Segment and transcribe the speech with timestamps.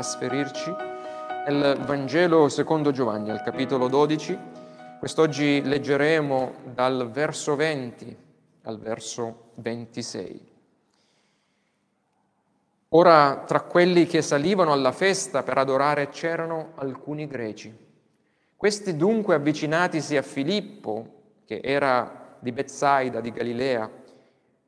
[0.00, 0.74] trasferirci
[1.46, 4.38] nel Vangelo secondo Giovanni, al capitolo 12.
[4.98, 8.16] Quest'oggi leggeremo dal verso 20
[8.62, 10.48] al verso 26.
[12.88, 17.74] Ora tra quelli che salivano alla festa per adorare c'erano alcuni greci.
[18.56, 21.06] Questi dunque avvicinatisi a Filippo,
[21.44, 23.90] che era di Bezzaida di Galilea,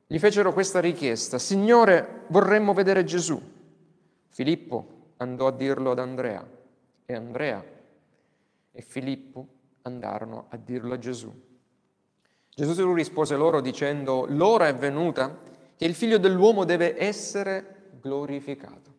[0.05, 3.41] gli fecero questa richiesta, Signore, vorremmo vedere Gesù.
[4.29, 6.47] Filippo andò a dirlo ad Andrea
[7.05, 7.63] e Andrea
[8.71, 9.47] e Filippo
[9.81, 11.33] andarono a dirlo a Gesù.
[12.55, 15.39] Gesù rispose loro dicendo, l'ora è venuta
[15.75, 18.91] che il figlio dell'uomo deve essere glorificato.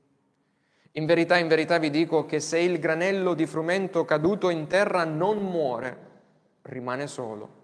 [0.92, 5.04] In verità, in verità vi dico che se il granello di frumento caduto in terra
[5.04, 5.98] non muore,
[6.62, 7.62] rimane solo,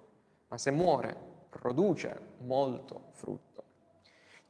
[0.48, 1.16] ma se muore,
[1.48, 3.49] produce molto frutto.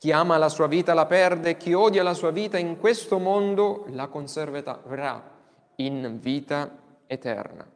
[0.01, 3.85] Chi ama la sua vita la perde, chi odia la sua vita in questo mondo
[3.89, 5.31] la conserverà
[5.75, 6.75] in vita
[7.07, 7.71] eterna.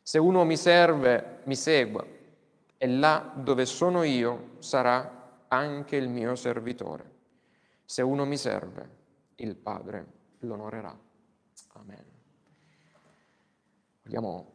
[0.00, 2.06] Se uno mi serve, mi segua,
[2.78, 7.10] e là dove sono io sarà anche il mio servitore.
[7.84, 8.88] Se uno mi serve,
[9.34, 10.06] il Padre
[10.38, 10.96] l'onorerà.
[11.72, 12.04] Amen.
[14.04, 14.52] Vogliamo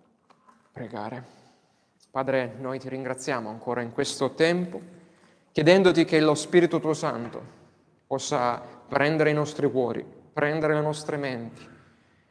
[0.72, 1.26] pregare.
[2.10, 5.00] Padre, noi ti ringraziamo ancora in questo tempo,
[5.52, 7.60] chiedendoti che lo Spirito tuo Santo
[8.08, 11.68] possa prendere i nostri cuori, prendere le nostre menti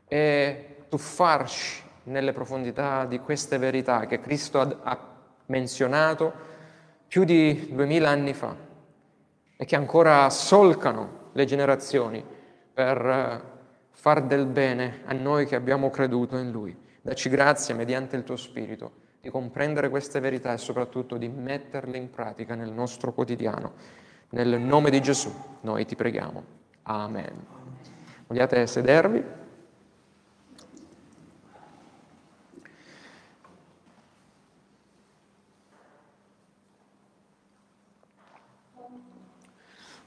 [0.07, 4.99] e tuffarci nelle profondità di queste verità che Cristo ha
[5.47, 6.33] menzionato
[7.07, 8.55] più di duemila anni fa
[9.57, 12.25] e che ancora solcano le generazioni
[12.73, 13.41] per eh,
[13.91, 16.77] far del bene a noi che abbiamo creduto in Lui.
[17.03, 22.11] Dacci grazia mediante il tuo Spirito di comprendere queste verità e soprattutto di metterle in
[22.11, 23.75] pratica nel nostro quotidiano.
[24.31, 26.43] Nel nome di Gesù noi ti preghiamo.
[26.85, 27.45] Amen.
[28.27, 29.23] Vogliate sedervi?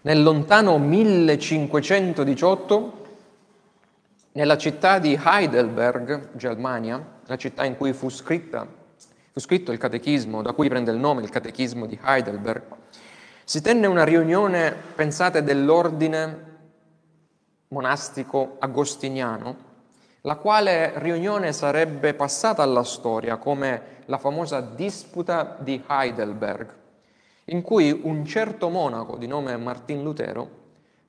[0.02, 3.02] Nel lontano 1518,
[4.34, 8.82] nella città di Heidelberg, Germania, la città in cui fu, scritta,
[9.34, 12.62] fu scritto il catechismo, da cui prende il nome il catechismo di Heidelberg,
[13.44, 16.52] si tenne una riunione, pensate, dell'ordine
[17.70, 19.72] monastico agostiniano,
[20.22, 26.82] la quale riunione sarebbe passata alla storia come la famosa disputa di Heidelberg
[27.46, 30.62] in cui un certo monaco di nome Martin Lutero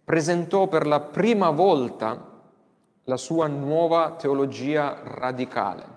[0.03, 2.33] presentò per la prima volta
[3.05, 5.94] la sua nuova teologia radicale.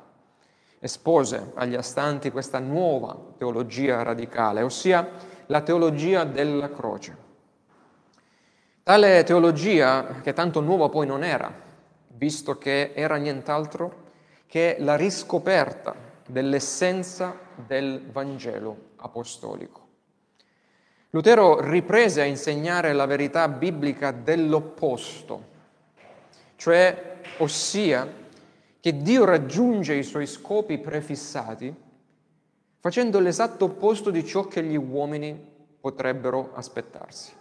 [0.88, 5.06] Espose agli astanti questa nuova teologia radicale, ossia
[5.48, 7.18] la teologia della croce.
[8.84, 11.54] Tale teologia, che tanto nuova poi non era,
[12.08, 14.06] visto che era nient'altro
[14.48, 15.94] che la riscoperta
[16.26, 19.88] dell'essenza del Vangelo apostolico.
[21.10, 25.44] Lutero riprese a insegnare la verità biblica dell'opposto,
[26.56, 28.26] cioè ossia
[28.88, 31.76] che Dio raggiunge i suoi scopi prefissati
[32.80, 35.38] facendo l'esatto opposto di ciò che gli uomini
[35.78, 37.34] potrebbero aspettarsi.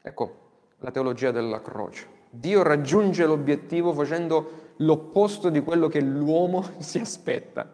[0.00, 0.36] Ecco
[0.78, 2.06] la teologia della croce.
[2.30, 7.70] Dio raggiunge l'obiettivo facendo l'opposto di quello che l'uomo si aspetta.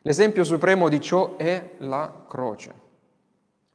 [0.00, 2.72] L'esempio supremo di ciò è la croce.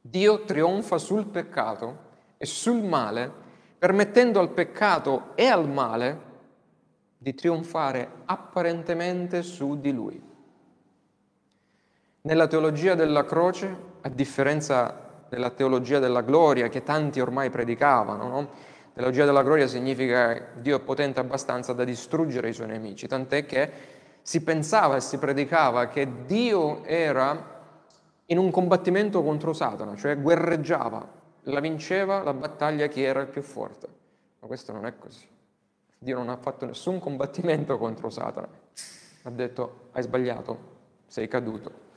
[0.00, 1.98] Dio trionfa sul peccato
[2.36, 3.30] e sul male,
[3.78, 6.30] permettendo al peccato e al male
[7.22, 10.20] di trionfare apparentemente su di lui.
[12.22, 18.50] Nella teologia della croce, a differenza della teologia della gloria che tanti ormai predicavano, no?
[18.92, 23.70] Teologia della gloria significa Dio è potente abbastanza da distruggere i suoi nemici, tant'è che
[24.20, 27.60] si pensava e si predicava che Dio era
[28.26, 31.08] in un combattimento contro Satana, cioè guerreggiava,
[31.44, 33.88] la vinceva la battaglia chi era il più forte.
[34.40, 35.31] Ma questo non è così.
[36.02, 38.48] Dio non ha fatto nessun combattimento contro Satana.
[39.22, 40.58] Ha detto hai sbagliato,
[41.06, 41.90] sei caduto.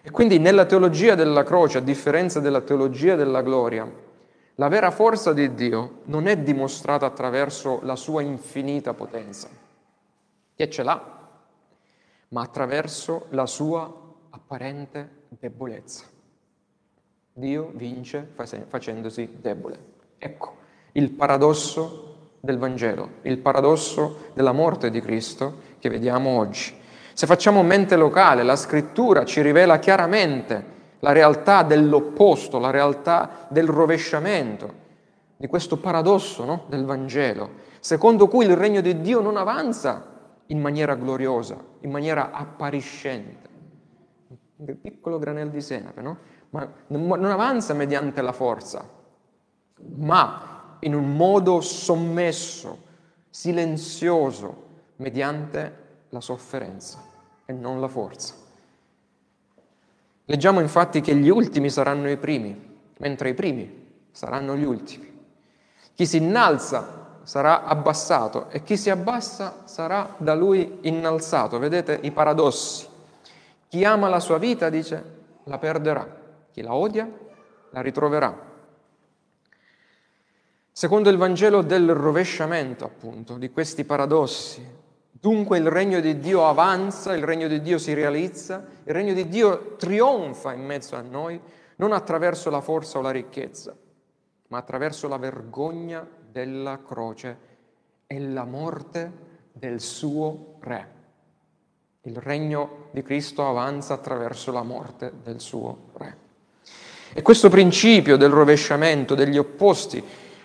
[0.00, 3.86] E quindi nella teologia della croce, a differenza della teologia della gloria,
[4.54, 9.50] la vera forza di Dio non è dimostrata attraverso la sua infinita potenza,
[10.54, 11.28] che ce l'ha,
[12.28, 13.94] ma attraverso la sua
[14.30, 16.06] apparente debolezza.
[17.30, 18.26] Dio vince
[18.68, 19.78] facendosi debole.
[20.16, 20.56] Ecco
[20.92, 22.09] il paradosso
[22.40, 26.74] del Vangelo, il paradosso della morte di Cristo che vediamo oggi.
[27.12, 33.66] Se facciamo mente locale, la scrittura ci rivela chiaramente la realtà dell'opposto, la realtà del
[33.66, 34.74] rovesciamento,
[35.36, 36.64] di questo paradosso no?
[36.68, 37.68] del Vangelo.
[37.80, 40.04] secondo cui il regno di Dio non avanza
[40.46, 43.48] in maniera gloriosa, in maniera appariscente.
[44.56, 46.18] Un piccolo granello di senape, no?
[46.50, 48.86] Ma non avanza mediante la forza,
[49.96, 50.49] ma
[50.80, 52.78] in un modo sommesso,
[53.30, 55.78] silenzioso, mediante
[56.10, 57.02] la sofferenza
[57.44, 58.34] e non la forza.
[60.24, 65.08] Leggiamo infatti che gli ultimi saranno i primi, mentre i primi saranno gli ultimi.
[65.94, 71.58] Chi si innalza sarà abbassato e chi si abbassa sarà da lui innalzato.
[71.58, 72.86] Vedete i paradossi.
[73.68, 76.18] Chi ama la sua vita, dice, la perderà.
[76.50, 77.08] Chi la odia,
[77.70, 78.49] la ritroverà.
[80.72, 84.64] Secondo il Vangelo del rovesciamento, appunto, di questi paradossi,
[85.10, 89.28] dunque il regno di Dio avanza, il regno di Dio si realizza, il regno di
[89.28, 91.40] Dio trionfa in mezzo a noi,
[91.76, 93.76] non attraverso la forza o la ricchezza,
[94.48, 97.48] ma attraverso la vergogna della croce
[98.06, 99.12] e la morte
[99.52, 100.98] del suo Re.
[102.02, 106.16] Il regno di Cristo avanza attraverso la morte del suo Re.
[107.12, 110.02] E questo principio del rovesciamento, degli opposti,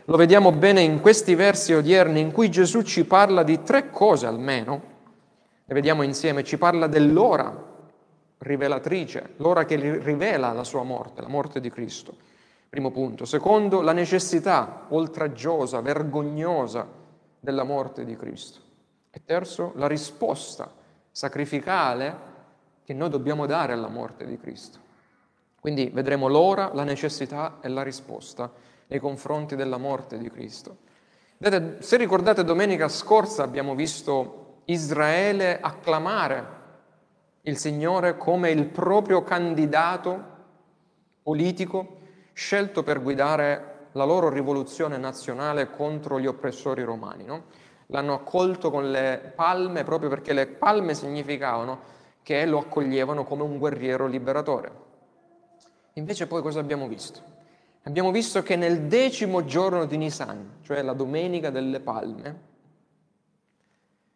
[0.07, 4.27] lo vediamo bene in questi versi odierni in cui Gesù ci parla di tre cose
[4.27, 4.93] almeno.
[5.65, 7.73] Le vediamo insieme, ci parla dell'ora
[8.37, 12.15] rivelatrice, l'ora che rivela la sua morte, la morte di Cristo.
[12.69, 13.25] Primo punto.
[13.25, 16.87] Secondo, la necessità oltraggiosa, vergognosa
[17.39, 18.59] della morte di Cristo.
[19.09, 20.71] E terzo, la risposta
[21.09, 22.33] sacrificale
[22.83, 24.77] che noi dobbiamo dare alla morte di Cristo.
[25.59, 28.51] Quindi vedremo l'ora, la necessità e la risposta
[28.87, 30.77] nei confronti della morte di Cristo.
[31.37, 36.63] Vedete, se ricordate domenica scorsa abbiamo visto Israele acclamare
[37.41, 40.33] il Signore come il proprio candidato
[41.21, 41.97] politico
[42.33, 47.23] scelto per guidare la loro rivoluzione nazionale contro gli oppressori romani.
[47.23, 47.43] No?
[47.87, 51.93] L'hanno accolto con le palme proprio perché le palme significavano
[52.23, 54.83] che lo accoglievano come un guerriero liberatore.
[55.93, 57.34] Invece poi cosa abbiamo visto?
[57.87, 62.53] Abbiamo visto che nel decimo giorno di Nisan, cioè la domenica delle palme,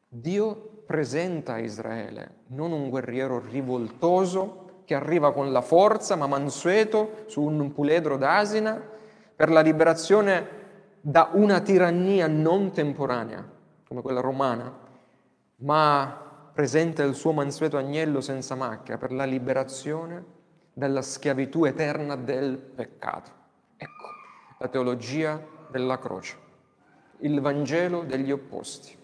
[0.08, 7.26] Dio presenta a Israele non un guerriero rivoltoso che arriva con la forza ma mansueto
[7.28, 8.82] su un puledro d'asina
[9.36, 10.48] per la liberazione
[11.00, 13.48] da una tirannia non temporanea,
[13.88, 14.76] come quella romana,
[15.58, 20.26] ma presenta il suo mansueto agnello senza macchia per la liberazione
[20.74, 23.38] dalla schiavitù eterna del peccato
[24.58, 26.38] la teologia della croce,
[27.20, 28.98] il Vangelo degli opposti.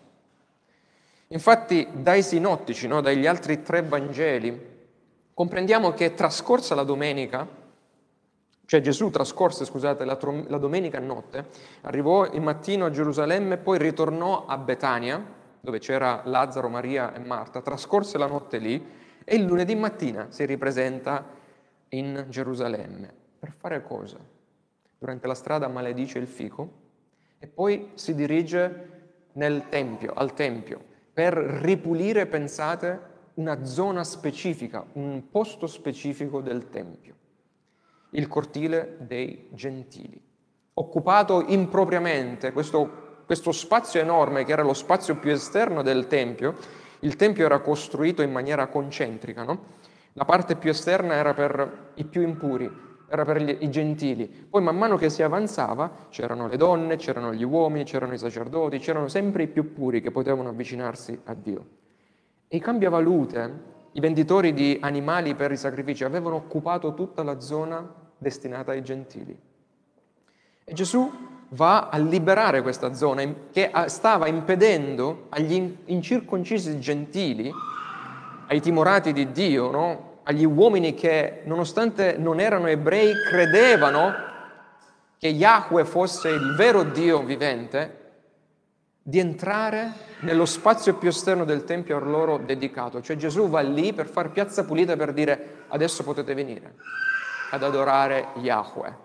[1.27, 4.73] Infatti dai sinottici, no, dagli altri tre Vangeli,
[5.33, 7.47] comprendiamo che trascorsa la domenica,
[8.65, 10.17] cioè Gesù trascorse, scusate, la,
[10.47, 11.47] la domenica notte,
[11.81, 15.23] arrivò il mattino a Gerusalemme poi ritornò a Betania,
[15.61, 20.45] dove c'era Lazzaro, Maria e Marta, trascorse la notte lì e il lunedì mattina si
[20.45, 21.25] ripresenta
[21.89, 23.13] in Gerusalemme.
[23.39, 24.17] Per fare cosa?
[24.97, 26.83] Durante la strada maledice il fico
[27.39, 28.93] e poi si dirige
[29.33, 30.79] nel tempio, al tempio,
[31.13, 37.15] per ripulire, pensate, una zona specifica, un posto specifico del tempio,
[38.11, 40.21] il cortile dei gentili.
[40.73, 46.55] Occupato impropriamente questo, questo spazio enorme che era lo spazio più esterno del tempio,
[46.99, 49.73] il tempio era costruito in maniera concentrica, no?
[50.13, 52.71] La parte più esterna era per i più impuri,
[53.07, 54.27] era per gli, i gentili.
[54.27, 58.79] Poi man mano che si avanzava c'erano le donne, c'erano gli uomini, c'erano i sacerdoti,
[58.79, 61.65] c'erano sempre i più puri che potevano avvicinarsi a Dio.
[62.47, 67.87] E i cambiavalute, i venditori di animali per i sacrifici, avevano occupato tutta la zona
[68.17, 69.37] destinata ai gentili.
[70.63, 71.11] E Gesù
[71.49, 77.51] va a liberare questa zona che stava impedendo agli incirconcisi gentili,
[78.47, 80.04] ai timorati di Dio, no?
[80.27, 84.13] Agli uomini che, nonostante non erano ebrei, credevano
[85.17, 88.03] che Yahweh fosse il vero Dio vivente,
[89.01, 93.01] di entrare nello spazio più esterno del Tempio a loro dedicato.
[93.01, 96.73] Cioè Gesù va lì per fare piazza pulita per dire adesso potete venire
[97.51, 98.97] ad adorare Yahweh.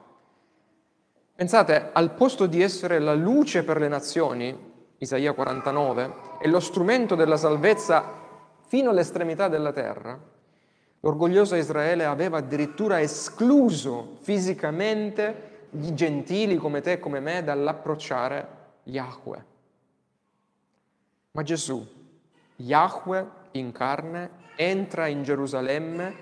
[1.34, 4.56] Pensate, al posto di essere la luce per le nazioni,
[4.96, 8.02] Isaia 49, e lo strumento della salvezza
[8.66, 10.18] fino all'estremità della terra,
[11.00, 18.48] L'orgoglioso Israele aveva addirittura escluso fisicamente gli gentili come te e come me dall'approcciare
[18.84, 19.44] Yahweh.
[21.32, 21.86] Ma Gesù,
[22.56, 26.14] Yahweh in carne, entra in Gerusalemme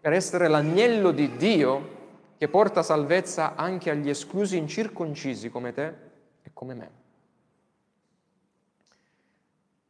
[0.00, 1.92] per essere l'agnello di Dio
[2.38, 5.94] che porta salvezza anche agli esclusi incirconcisi come te
[6.42, 6.90] e come me.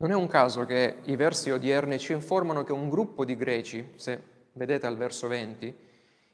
[0.04, 3.92] Non è un caso che i versi odierni ci informano che un gruppo di greci,
[3.96, 4.20] se
[4.52, 5.74] vedete al verso 20,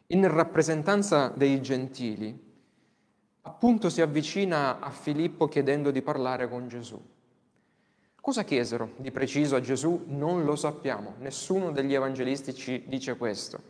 [0.08, 2.36] in rappresentanza dei gentili,
[3.42, 7.00] appunto si avvicina a Filippo chiedendo di parlare con Gesù.
[8.20, 10.02] Cosa chiesero di preciso a Gesù?
[10.08, 13.62] Non lo sappiamo, nessuno degli evangelisti ci dice questo.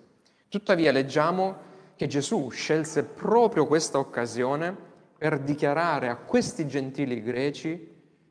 [0.49, 1.59] Tuttavia leggiamo
[1.95, 4.75] che Gesù scelse proprio questa occasione
[5.19, 7.89] per dichiarare a questi gentili greci,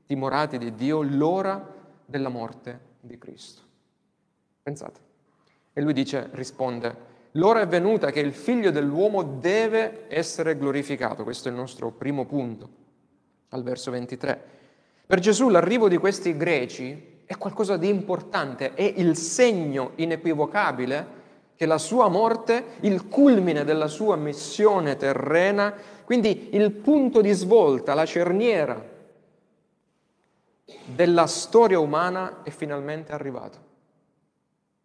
[0.10, 1.64] dimorati di Dio, l'ora
[2.04, 3.62] della morte di Cristo.
[4.64, 5.00] Pensate.
[5.72, 6.96] E lui dice, risponde,
[7.34, 11.24] l'ora è venuta che il figlio dell'uomo deve essere glorificato.
[11.24, 12.70] Questo è il nostro primo punto,
[13.50, 14.44] al verso 23.
[15.06, 21.18] Per Gesù l'arrivo di questi greci è qualcosa di importante, è il segno inequivocabile
[21.56, 25.72] che la sua morte, il culmine della sua missione terrena,
[26.04, 28.98] quindi il punto di svolta, la cerniera
[30.86, 33.58] della storia umana è finalmente arrivato.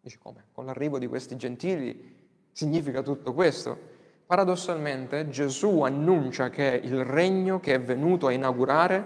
[0.01, 0.45] Dice come?
[0.51, 2.15] Con l'arrivo di questi gentili
[2.51, 3.93] significa tutto questo?
[4.25, 9.05] Paradossalmente Gesù annuncia che il regno che è venuto a inaugurare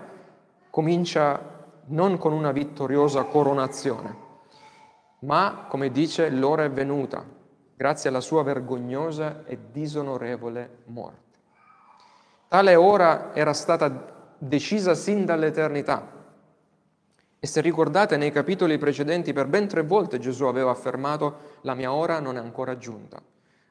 [0.70, 1.58] comincia
[1.88, 4.28] non con una vittoriosa coronazione,
[5.20, 7.26] ma, come dice, l'ora è venuta,
[7.76, 11.38] grazie alla sua vergognosa e disonorevole morte.
[12.48, 16.19] Tale ora era stata decisa sin dall'eternità.
[17.40, 21.94] E se ricordate nei capitoli precedenti per ben tre volte Gesù aveva affermato la mia
[21.94, 23.22] ora non è ancora giunta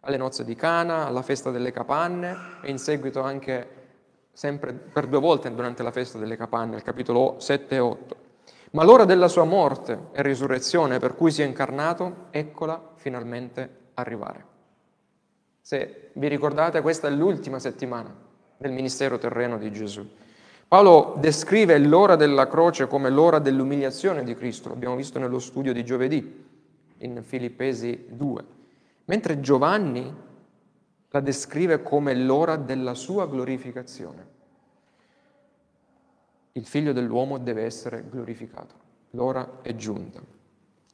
[0.00, 3.76] alle nozze di Cana, alla festa delle capanne e in seguito anche
[4.32, 8.16] sempre per due volte durante la festa delle capanne, il capitolo 7 e 8.
[8.70, 14.44] Ma l'ora della sua morte e risurrezione per cui si è incarnato, eccola finalmente arrivare.
[15.60, 18.14] Se vi ricordate, questa è l'ultima settimana
[18.56, 20.08] del ministero terreno di Gesù.
[20.68, 25.82] Paolo descrive l'ora della croce come l'ora dell'umiliazione di Cristo, l'abbiamo visto nello studio di
[25.82, 26.46] giovedì
[26.98, 28.56] in Filippesi 2
[29.08, 30.14] mentre Giovanni
[31.10, 34.36] la descrive come l'ora della sua glorificazione.
[36.52, 38.74] Il figlio dell'uomo deve essere glorificato,
[39.10, 40.20] l'ora è giunta.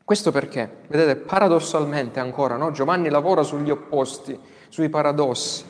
[0.05, 2.71] Questo perché, vedete, paradossalmente ancora, no?
[2.71, 4.39] Giovanni lavora sugli opposti,
[4.69, 5.65] sui paradossi.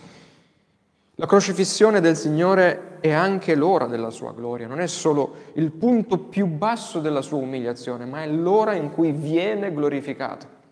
[1.16, 6.18] La crocifissione del Signore è anche l'ora della sua gloria, non è solo il punto
[6.18, 10.62] più basso della sua umiliazione, ma è l'ora in cui viene glorificato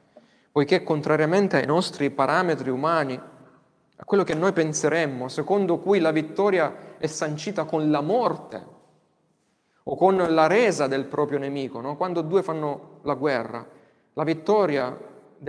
[0.52, 6.99] poiché contrariamente ai nostri parametri umani, a quello che noi penseremmo, secondo cui la vittoria
[6.99, 8.66] è sancita con la morte
[9.84, 11.96] o con la resa del proprio nemico, no?
[11.96, 13.66] quando due fanno la guerra,
[14.12, 14.94] la vittoria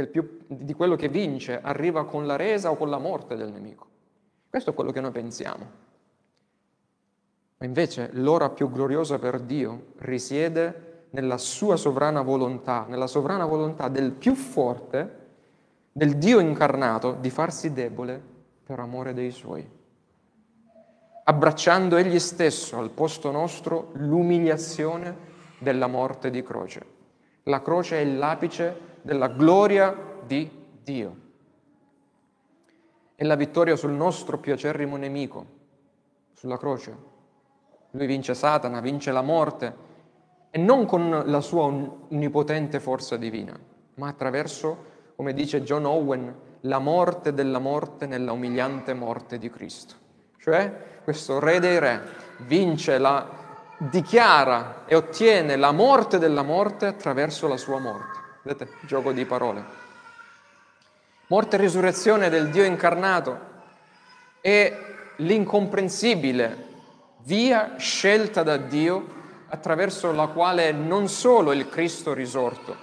[0.10, 3.88] più, di quello che vince arriva con la resa o con la morte del nemico.
[4.54, 5.68] Questo è quello che noi pensiamo.
[7.58, 13.88] Ma invece l'ora più gloriosa per Dio risiede nella sua sovrana volontà, nella sovrana volontà
[13.88, 15.22] del più forte,
[15.92, 18.22] del Dio incarnato, di farsi debole
[18.64, 19.68] per amore dei suoi,
[21.24, 25.18] abbracciando egli stesso al posto nostro l'umiliazione
[25.58, 26.86] della morte di croce.
[27.46, 30.48] La croce è l'apice della gloria di
[30.84, 31.23] Dio.
[33.16, 35.46] È la vittoria sul nostro più acerrimo nemico,
[36.34, 36.96] sulla croce.
[37.92, 39.92] Lui vince Satana, vince la morte,
[40.50, 43.58] e non con la sua onnipotente forza divina,
[43.96, 49.96] ma attraverso, come dice John Owen, la morte della morte nella umiliante morte di Cristo.
[50.38, 52.02] Cioè questo re dei re
[52.40, 53.28] vince la,
[53.78, 58.20] dichiara e ottiene la morte della morte attraverso la sua morte.
[58.44, 59.83] Vedete, gioco di parole.
[61.28, 63.40] Morte e risurrezione del Dio incarnato
[64.42, 64.78] è
[65.18, 66.72] l'incomprensibile
[67.20, 72.76] via scelta da Dio attraverso la quale non solo il Cristo risorto,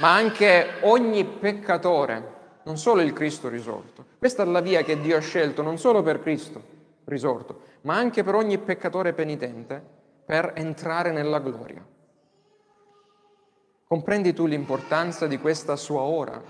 [0.00, 4.04] ma anche ogni peccatore, non solo il Cristo risorto.
[4.18, 6.62] Questa è la via che Dio ha scelto non solo per Cristo
[7.04, 9.82] risorto, ma anche per ogni peccatore penitente
[10.26, 11.82] per entrare nella gloria.
[13.86, 16.42] Comprendi tu l'importanza di questa sua ora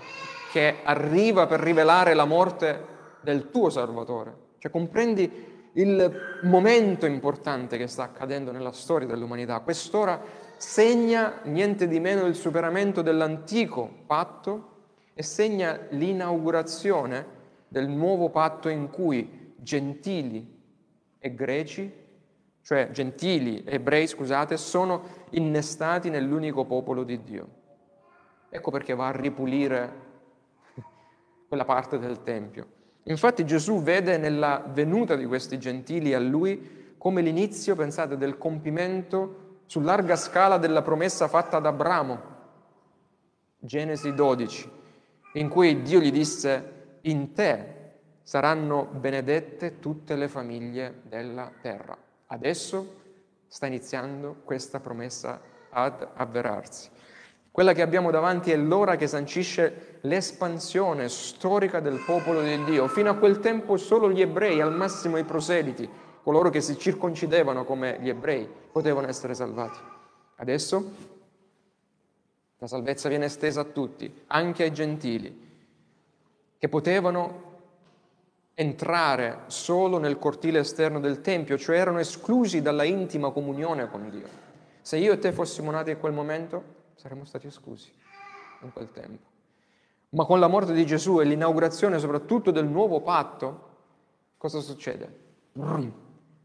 [0.51, 2.85] che arriva per rivelare la morte
[3.21, 4.47] del tuo Salvatore?
[4.57, 9.59] Cioè comprendi il momento importante che sta accadendo nella storia dell'umanità.
[9.59, 10.19] Quest'ora
[10.57, 14.77] segna niente di meno il superamento dell'antico patto
[15.13, 17.37] e segna l'inaugurazione
[17.67, 20.57] del nuovo patto in cui gentili
[21.19, 21.93] e greci,
[22.61, 27.47] cioè gentili e ebrei, scusate, sono innestati nell'unico popolo di Dio.
[28.49, 30.07] Ecco perché va a ripulire
[31.49, 32.67] quella parte del Tempio.
[33.03, 39.61] Infatti Gesù vede nella venuta di questi gentili a lui come l'inizio, pensate, del compimento
[39.65, 42.37] su larga scala della promessa fatta ad Abramo,
[43.57, 44.71] Genesi 12,
[45.33, 47.75] in cui Dio gli disse, in te
[48.21, 51.97] saranno benedette tutte le famiglie della terra.
[52.27, 52.95] Adesso
[53.47, 56.89] sta iniziando questa promessa ad avverarsi.
[57.59, 62.87] Quella che abbiamo davanti è l'ora che sancisce l'espansione storica del popolo di Dio.
[62.87, 65.89] Fino a quel tempo solo gli ebrei, al massimo i proseliti,
[66.23, 69.77] coloro che si circoncidevano come gli ebrei, potevano essere salvati.
[70.37, 70.91] Adesso
[72.59, 75.49] la salvezza viene estesa a tutti, anche ai gentili,
[76.57, 77.57] che potevano
[78.53, 84.27] entrare solo nel cortile esterno del Tempio, cioè erano esclusi dalla intima comunione con Dio.
[84.81, 87.89] Se io e te fossimo nati in quel momento, saremmo stati esclusi
[88.61, 89.25] in quel tempo.
[90.09, 93.67] Ma con la morte di Gesù e l'inaugurazione soprattutto del nuovo patto,
[94.35, 95.27] cosa succede?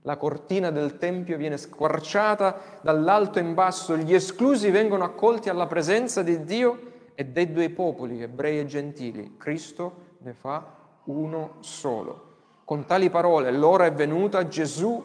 [0.03, 6.23] La cortina del Tempio viene squarciata dall'alto in basso, gli esclusi vengono accolti alla presenza
[6.23, 9.37] di Dio e dei due popoli, ebrei e gentili.
[9.37, 10.65] Cristo ne fa
[11.05, 12.33] uno solo.
[12.65, 15.03] Con tali parole, l'ora è venuta, Gesù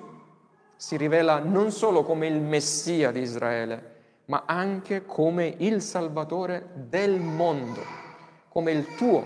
[0.75, 3.98] si rivela non solo come il Messia di Israele,
[4.29, 7.81] ma anche come il Salvatore del mondo,
[8.47, 9.25] come il tuo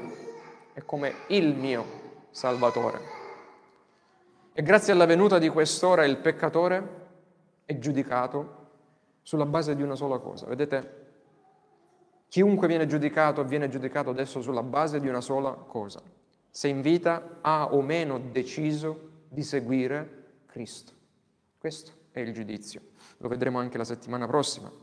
[0.74, 1.86] e come il mio
[2.32, 3.00] Salvatore.
[4.54, 7.02] E grazie alla venuta di quest'ora il peccatore
[7.66, 8.62] è giudicato
[9.22, 10.46] sulla base di una sola cosa.
[10.46, 11.02] Vedete,
[12.30, 16.02] chiunque viene giudicato viene giudicato adesso sulla base di una sola cosa.
[16.50, 20.94] Se in vita ha o meno deciso di seguire Cristo.
[21.58, 22.82] Questo è il giudizio.
[23.18, 24.83] Lo vedremo anche la settimana prossima.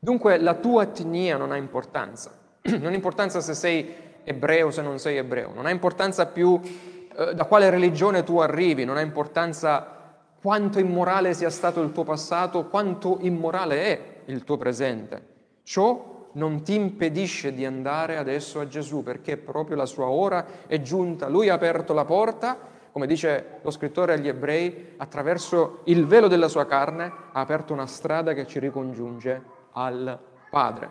[0.00, 2.30] Dunque la tua etnia non ha importanza,
[2.62, 6.60] non ha importanza se sei ebreo o se non sei ebreo, non ha importanza più
[6.62, 9.96] eh, da quale religione tu arrivi, non ha importanza
[10.40, 15.26] quanto immorale sia stato il tuo passato, quanto immorale è il tuo presente.
[15.64, 20.80] Ciò non ti impedisce di andare adesso a Gesù perché proprio la sua ora è
[20.80, 21.26] giunta.
[21.26, 22.56] Lui ha aperto la porta,
[22.92, 27.86] come dice lo scrittore agli ebrei, attraverso il velo della sua carne ha aperto una
[27.86, 30.18] strada che ci ricongiunge al
[30.50, 30.90] Padre.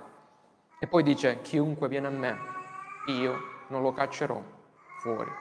[0.79, 2.37] E poi dice, chiunque viene a me,
[3.07, 4.41] io non lo caccerò
[5.01, 5.31] fuori.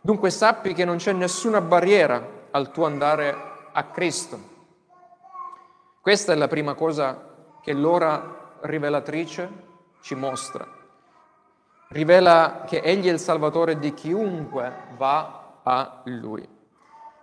[0.00, 3.34] Dunque sappi che non c'è nessuna barriera al tuo andare
[3.72, 4.50] a Cristo.
[6.00, 9.50] Questa è la prima cosa che l'ora rivelatrice
[10.00, 10.66] ci mostra.
[11.88, 16.46] Rivela che Egli è il Salvatore di chiunque va a Lui.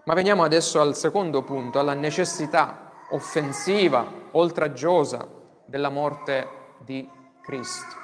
[0.06, 5.38] Ma veniamo adesso al secondo punto, alla necessità offensiva, oltraggiosa
[5.70, 6.48] della morte
[6.80, 7.08] di
[7.42, 7.96] Cristo.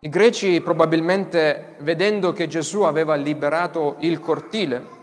[0.00, 5.00] I greci probabilmente, vedendo che Gesù aveva liberato il cortile,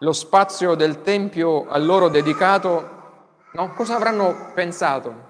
[0.00, 2.96] lo spazio del Tempio a loro dedicato,
[3.52, 3.72] no?
[3.72, 5.26] cosa avranno pensato?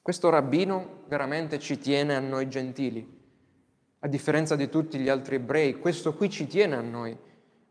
[0.00, 3.18] Questo rabbino veramente ci tiene a noi gentili,
[4.00, 7.16] a differenza di tutti gli altri ebrei, questo qui ci tiene a noi.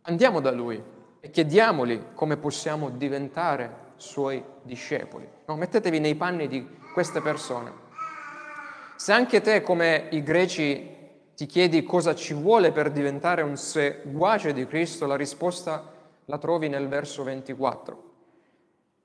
[0.01, 0.81] Andiamo da lui
[1.19, 5.27] e chiediamogli come possiamo diventare suoi discepoli.
[5.45, 7.87] No, mettetevi nei panni di queste persone.
[8.95, 10.97] Se anche te, come i greci,
[11.35, 15.93] ti chiedi cosa ci vuole per diventare un seguace di Cristo, la risposta
[16.25, 18.03] la trovi nel verso 24.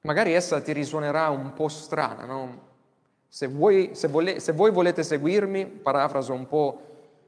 [0.01, 2.73] Magari essa ti risuonerà un po' strana, no?
[3.29, 6.81] Se voi, se, vole, se voi volete seguirmi, parafraso un po'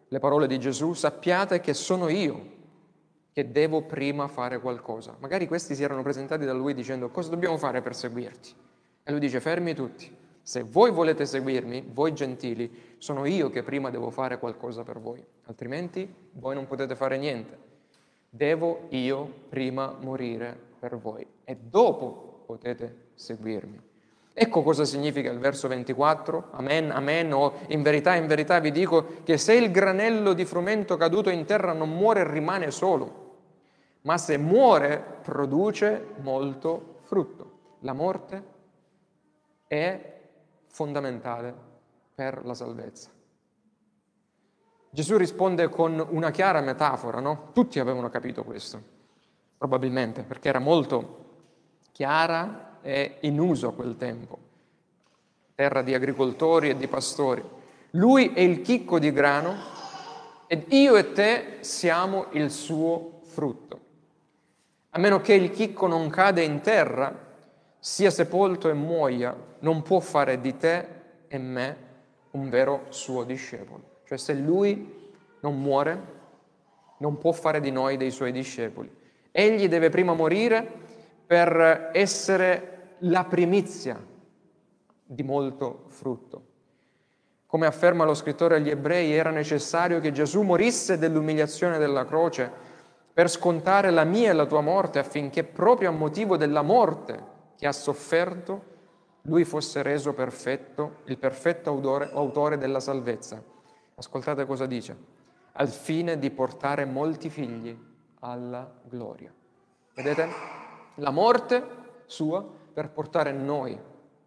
[0.08, 2.54] le parole di Gesù, sappiate che sono io
[3.36, 5.14] che devo prima fare qualcosa.
[5.18, 8.54] Magari questi si erano presentati da lui dicendo cosa dobbiamo fare per seguirti?
[9.02, 13.90] E lui dice fermi tutti, se voi volete seguirmi, voi gentili, sono io che prima
[13.90, 17.58] devo fare qualcosa per voi, altrimenti voi non potete fare niente.
[18.30, 23.78] Devo io prima morire per voi e dopo potete seguirmi.
[24.32, 29.16] Ecco cosa significa il verso 24, amen, amen, o in verità, in verità vi dico
[29.24, 33.24] che se il granello di frumento caduto in terra non muore rimane solo,
[34.06, 37.74] ma se muore produce molto frutto.
[37.80, 38.44] La morte
[39.66, 40.20] è
[40.68, 41.54] fondamentale
[42.14, 43.10] per la salvezza.
[44.90, 47.50] Gesù risponde con una chiara metafora, no?
[47.52, 48.80] Tutti avevano capito questo,
[49.58, 51.24] probabilmente, perché era molto
[51.90, 54.38] chiara e in uso a quel tempo,
[55.56, 57.42] terra di agricoltori e di pastori.
[57.90, 59.54] Lui è il chicco di grano
[60.46, 63.65] ed io e te siamo il suo frutto
[64.96, 67.14] a meno che il chicco non cade in terra,
[67.78, 70.88] sia sepolto e muoia, non può fare di te
[71.28, 71.76] e me
[72.30, 73.98] un vero suo discepolo.
[74.06, 76.14] Cioè se lui non muore,
[76.96, 78.90] non può fare di noi dei suoi discepoli.
[79.30, 80.66] Egli deve prima morire
[81.26, 84.02] per essere la primizia
[85.04, 86.44] di molto frutto.
[87.44, 92.65] Come afferma lo scrittore agli ebrei, era necessario che Gesù morisse dell'umiliazione della croce
[93.16, 97.24] per scontare la mia e la tua morte affinché proprio a motivo della morte
[97.56, 98.74] che ha sofferto
[99.22, 103.42] lui fosse reso perfetto, il perfetto autore, autore della salvezza.
[103.94, 104.94] Ascoltate cosa dice,
[105.52, 107.74] al fine di portare molti figli
[108.20, 109.32] alla gloria.
[109.94, 110.28] Vedete?
[110.96, 111.66] La morte
[112.04, 113.80] sua per portare noi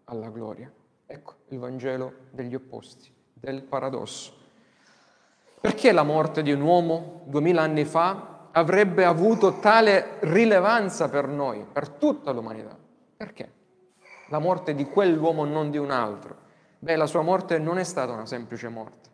[0.05, 0.73] alla gloria.
[1.05, 4.33] Ecco il Vangelo degli opposti, del paradosso.
[5.61, 11.65] Perché la morte di un uomo duemila anni fa avrebbe avuto tale rilevanza per noi,
[11.71, 12.77] per tutta l'umanità?
[13.15, 13.51] Perché?
[14.29, 16.47] La morte di quell'uomo, non di un altro.
[16.79, 19.09] Beh, la sua morte non è stata una semplice morte,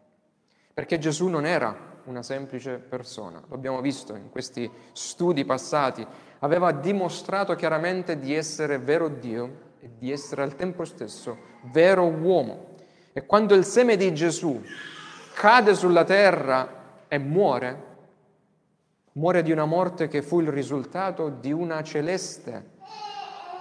[0.74, 6.06] perché Gesù non era una semplice persona, lo abbiamo visto in questi studi passati,
[6.39, 11.38] aveva dimostrato chiaramente di essere vero Dio e di essere al tempo stesso
[11.71, 12.74] vero uomo.
[13.13, 14.62] E quando il seme di Gesù
[15.34, 17.95] cade sulla terra e muore,
[19.17, 22.73] muore di una morte che fu il risultato di una celeste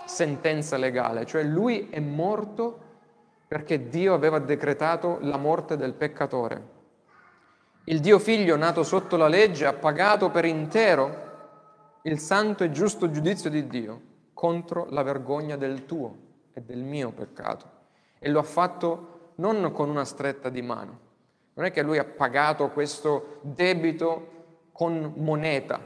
[0.04, 2.80] sentenza legale, cioè lui è morto
[3.46, 6.72] perché Dio aveva decretato la morte del peccatore.
[7.84, 11.22] Il Dio figlio nato sotto la legge ha pagato per intero
[12.02, 14.00] il santo e giusto giudizio di Dio
[14.32, 16.16] contro la vergogna del tuo
[16.52, 17.70] e del mio peccato.
[18.18, 21.00] E lo ha fatto non con una stretta di mano.
[21.54, 24.33] Non è che lui ha pagato questo debito
[24.74, 25.78] con moneta,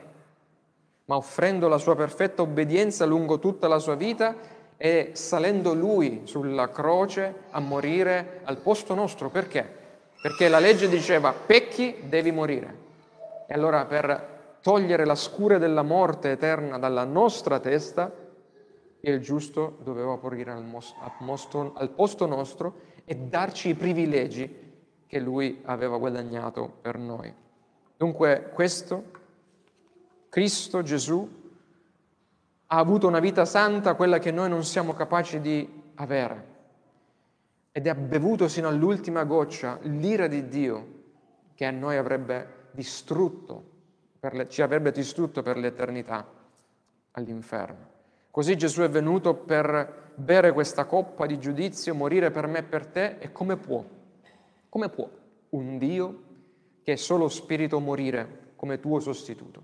[1.04, 4.34] ma offrendo la sua perfetta obbedienza lungo tutta la sua vita
[4.78, 9.28] e salendo lui sulla croce a morire al posto nostro.
[9.28, 9.76] Perché?
[10.22, 12.86] Perché la legge diceva pecchi, devi morire.
[13.46, 18.10] E allora per togliere la scure della morte eterna dalla nostra testa,
[19.00, 20.64] il giusto doveva morire al,
[21.18, 24.66] mosto, al posto nostro e darci i privilegi
[25.06, 27.46] che lui aveva guadagnato per noi.
[27.98, 29.04] Dunque questo,
[30.28, 31.28] Cristo Gesù,
[32.66, 36.46] ha avuto una vita santa, quella che noi non siamo capaci di avere,
[37.72, 40.86] ed ha bevuto sino all'ultima goccia l'ira di Dio
[41.54, 43.64] che a noi avrebbe distrutto
[44.20, 46.24] le, ci avrebbe distrutto per l'eternità
[47.10, 47.96] all'inferno.
[48.30, 52.86] Così Gesù è venuto per bere questa coppa di giudizio, morire per me e per
[52.86, 53.84] te, e come può?
[54.68, 55.08] Come può
[55.50, 56.26] un Dio
[56.88, 59.62] che è solo spirito morire come tuo sostituto?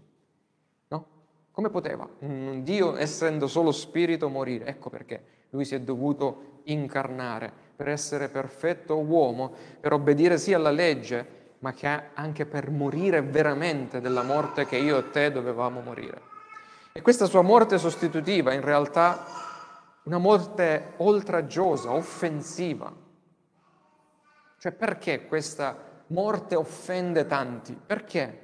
[0.88, 1.06] No?
[1.52, 4.66] Come poteva un Dio, essendo solo spirito, morire?
[4.66, 10.70] Ecco perché lui si è dovuto incarnare per essere perfetto uomo, per obbedire sì alla
[10.70, 16.20] legge, ma che anche per morire veramente della morte che io e te dovevamo morire.
[16.92, 19.24] E questa sua morte sostitutiva in realtà
[20.02, 22.92] una morte oltraggiosa, offensiva.
[24.58, 27.74] Cioè perché questa morte offende tanti?
[27.74, 28.40] Perché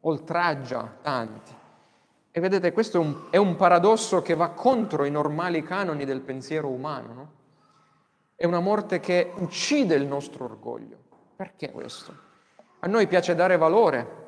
[0.00, 1.54] oltraggia tanti?
[2.34, 6.22] E vedete, questo è un, è un, paradosso che va contro i normali canoni del
[6.22, 7.12] pensiero umano.
[7.12, 7.32] No?
[8.34, 10.96] È una morte che uccide il nostro orgoglio.
[11.36, 12.30] Perché questo?
[12.80, 14.20] A noi piace dare valore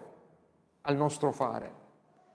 [0.83, 1.73] al nostro fare,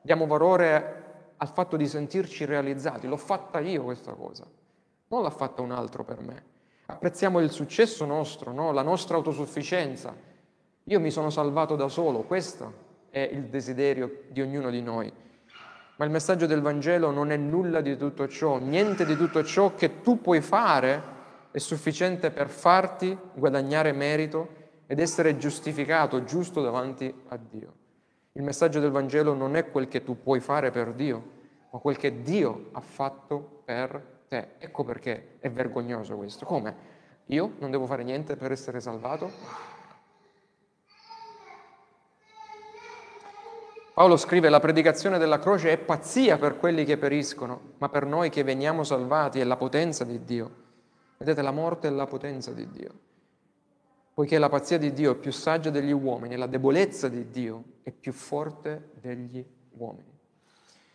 [0.01, 3.07] diamo valore al fatto di sentirci realizzati.
[3.07, 4.45] L'ho fatta io questa cosa,
[5.07, 6.43] non l'ha fatta un altro per me.
[6.91, 8.71] Apprezziamo il successo nostro, no?
[8.71, 10.11] la nostra autosufficienza.
[10.85, 15.13] Io mi sono salvato da solo, questo è il desiderio di ognuno di noi.
[15.97, 19.75] Ma il messaggio del Vangelo non è nulla di tutto ciò, niente di tutto ciò
[19.75, 21.03] che tu puoi fare
[21.51, 24.49] è sufficiente per farti guadagnare merito
[24.87, 27.73] ed essere giustificato, giusto davanti a Dio.
[28.31, 31.23] Il messaggio del Vangelo non è quel che tu puoi fare per Dio,
[31.69, 34.51] ma quel che Dio ha fatto per te.
[34.59, 36.45] Ecco perché è vergognoso questo.
[36.45, 36.97] Come?
[37.25, 39.29] Io non devo fare niente per essere salvato?
[43.93, 48.29] Paolo scrive la predicazione della croce è pazzia per quelli che periscono, ma per noi
[48.29, 50.67] che veniamo salvati è la potenza di Dio.
[51.17, 53.07] Vedete, la morte è la potenza di Dio
[54.19, 57.91] poiché la pazzia di Dio è più saggia degli uomini la debolezza di Dio è
[57.91, 59.41] più forte degli
[59.77, 60.08] uomini.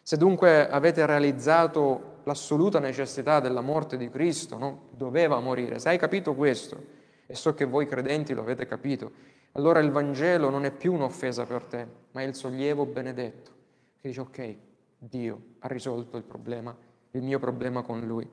[0.05, 4.89] Se dunque avete realizzato l'assoluta necessità della morte di Cristo, no?
[4.91, 6.79] doveva morire, se hai capito questo,
[7.25, 9.13] e so che voi credenti lo avete capito,
[9.53, 13.51] allora il Vangelo non è più un'offesa per te, ma è il sollievo benedetto,
[13.99, 14.57] che dice ok,
[14.99, 16.77] Dio ha risolto il problema,
[17.13, 18.31] il mio problema con Lui.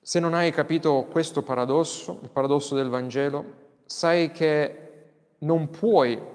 [0.00, 3.44] Se non hai capito questo paradosso, il paradosso del Vangelo,
[3.86, 4.82] sai che
[5.38, 6.34] non puoi,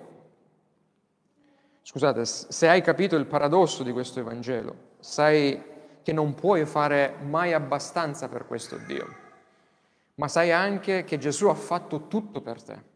[1.81, 5.61] scusate, se hai capito il paradosso di questo Vangelo, sai
[6.03, 9.07] che non puoi fare mai abbastanza per questo Dio,
[10.15, 12.89] ma sai anche che Gesù ha fatto tutto per te,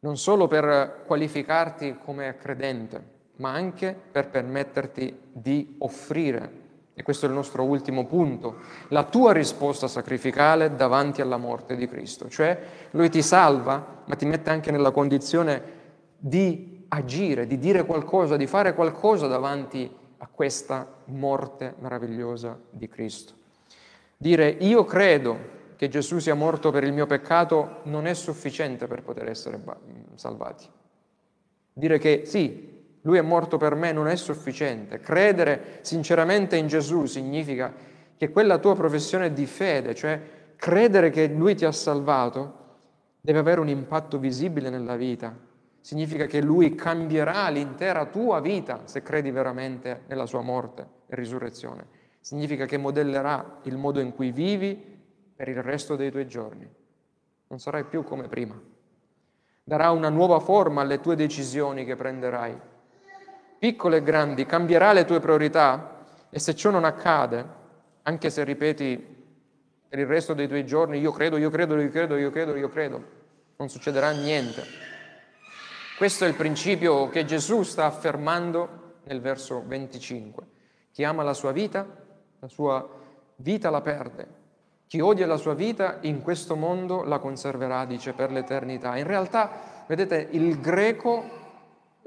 [0.00, 7.28] non solo per qualificarti come credente, ma anche per permetterti di offrire, e questo è
[7.28, 8.56] il nostro ultimo punto,
[8.88, 12.28] la tua risposta sacrificale davanti alla morte di Cristo.
[12.28, 15.62] Cioè Lui ti salva, ma ti mette anche nella condizione
[16.16, 23.34] di agire, di dire qualcosa, di fare qualcosa davanti a questa morte meravigliosa di Cristo.
[24.16, 29.02] Dire io credo che Gesù sia morto per il mio peccato non è sufficiente per
[29.02, 29.60] poter essere
[30.14, 30.66] salvati.
[31.72, 34.98] Dire che sì, lui è morto per me non è sufficiente.
[34.98, 37.72] Credere sinceramente in Gesù significa
[38.16, 40.20] che quella tua professione di fede, cioè
[40.56, 42.56] credere che Lui ti ha salvato,
[43.20, 45.46] deve avere un impatto visibile nella vita.
[45.80, 51.86] Significa che Lui cambierà l'intera tua vita se credi veramente nella sua morte e risurrezione.
[52.20, 54.96] Significa che modellerà il modo in cui vivi
[55.34, 56.68] per il resto dei tuoi giorni.
[57.46, 58.60] Non sarai più come prima.
[59.64, 62.60] Darà una nuova forma alle tue decisioni che prenderai
[63.58, 67.44] piccole e grandi, cambierà le tue priorità e se ciò non accade,
[68.02, 69.16] anche se ripeti
[69.88, 72.68] per il resto dei tuoi giorni io credo, io credo, io credo, io credo, io
[72.68, 73.04] credo,
[73.56, 74.62] non succederà niente.
[75.98, 80.46] Questo è il principio che Gesù sta affermando nel verso 25.
[80.92, 81.84] Chi ama la sua vita,
[82.38, 82.88] la sua
[83.34, 84.28] vita la perde.
[84.86, 88.96] Chi odia la sua vita in questo mondo la conserverà, dice, per l'eternità.
[88.96, 91.24] In realtà, vedete, il greco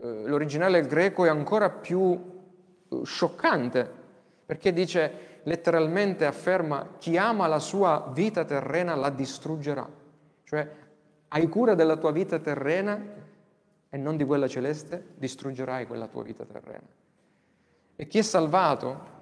[0.01, 3.91] eh, l'originale greco è ancora più eh, scioccante,
[4.45, 9.85] perché dice letteralmente afferma chi ama la sua vita terrena la distruggerà.
[10.45, 10.69] Cioè
[11.27, 13.20] hai cura della tua vita terrena
[13.93, 16.87] e non di quella celeste, distruggerai quella tua vita terrena.
[17.93, 19.19] E chi è salvato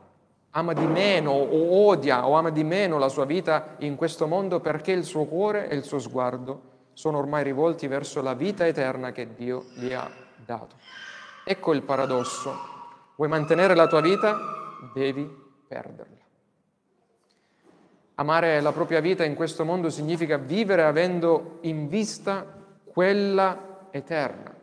[0.52, 4.60] ama di meno o odia o ama di meno la sua vita in questo mondo
[4.60, 6.62] perché il suo cuore e il suo sguardo
[6.94, 10.08] sono ormai rivolti verso la vita eterna che Dio gli ha
[10.46, 10.76] dato.
[11.44, 12.56] Ecco il paradosso.
[13.16, 14.38] Vuoi mantenere la tua vita?
[14.94, 15.28] Devi
[15.68, 16.18] perderla.
[18.16, 22.46] Amare la propria vita in questo mondo significa vivere avendo in vista
[22.84, 24.59] quella eterna.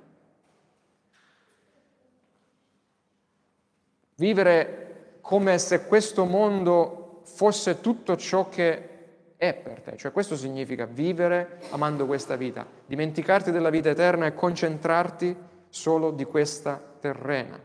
[4.16, 8.88] Vivere come se questo mondo fosse tutto ciò che
[9.36, 9.96] è per te.
[9.96, 15.36] Cioè questo significa vivere amando questa vita, dimenticarti della vita eterna e concentrarti
[15.68, 17.60] solo di questa terrena.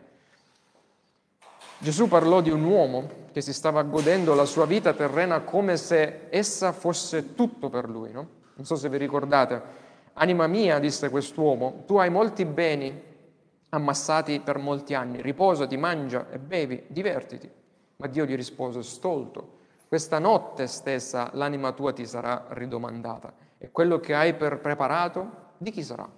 [1.78, 6.28] Gesù parlò di un uomo che si stava godendo la sua vita terrena come se
[6.30, 8.12] essa fosse tutto per lui.
[8.12, 8.28] No?
[8.56, 9.80] Non so se vi ricordate.
[10.14, 13.10] Anima mia, disse quest'uomo, tu hai molti beni
[13.72, 17.50] ammassati per molti anni, riposati, mangia e bevi, divertiti.
[17.98, 24.00] Ma Dio gli rispose, stolto, questa notte stessa l'anima tua ti sarà ridomandata e quello
[24.00, 26.10] che hai per preparato, di chi sarà?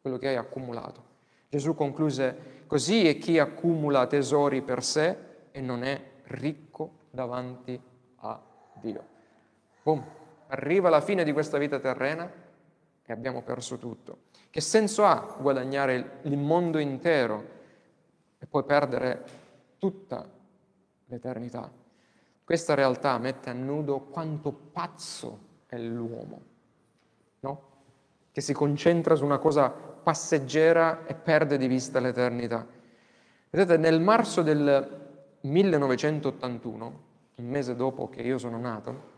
[0.00, 1.02] Quello che hai accumulato.
[1.48, 5.16] Gesù concluse, così è chi accumula tesori per sé
[5.50, 7.80] e non è ricco davanti
[8.16, 8.40] a
[8.74, 9.04] Dio.
[9.82, 10.04] Boom.
[10.48, 12.30] Arriva la fine di questa vita terrena
[13.08, 14.24] e abbiamo perso tutto.
[14.50, 17.56] Che senso ha guadagnare il mondo intero
[18.38, 19.24] e poi perdere
[19.78, 20.28] tutta
[21.06, 21.70] l'eternità?
[22.44, 26.40] Questa realtà mette a nudo quanto pazzo è l'uomo,
[27.40, 27.62] no?
[28.30, 32.66] Che si concentra su una cosa passeggera e perde di vista l'eternità.
[33.48, 35.06] Vedete, nel marzo del
[35.40, 37.02] 1981,
[37.36, 39.16] un mese dopo che io sono nato,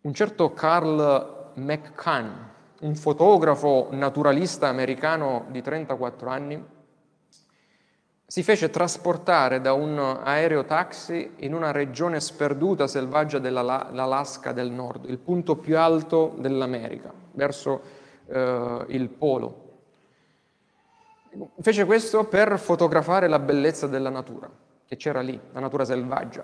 [0.00, 2.50] un certo Carl McCann,
[2.82, 6.64] un fotografo naturalista americano di 34 anni,
[8.26, 15.04] si fece trasportare da un aereo taxi in una regione sperduta selvaggia dell'Alaska del Nord,
[15.08, 17.82] il punto più alto dell'America, verso
[18.26, 19.60] eh, il polo.
[21.60, 24.50] Fece questo per fotografare la bellezza della natura,
[24.86, 26.42] che c'era lì, la natura selvaggia.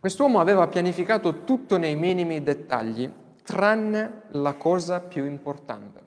[0.00, 3.10] Quest'uomo aveva pianificato tutto nei minimi dettagli,
[3.48, 6.00] tranne la cosa più importante.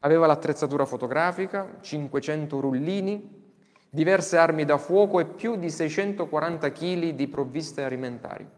[0.00, 3.42] Aveva l'attrezzatura fotografica, 500 rullini,
[3.90, 8.48] diverse armi da fuoco e più di 640 kg di provviste alimentari.